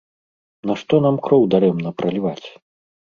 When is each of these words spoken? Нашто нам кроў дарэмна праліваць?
Нашто 0.69 0.99
нам 1.05 1.19
кроў 1.27 1.45
дарэмна 1.55 1.89
праліваць? 2.03 2.47